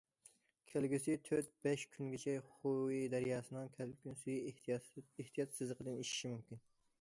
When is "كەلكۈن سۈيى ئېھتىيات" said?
3.77-5.55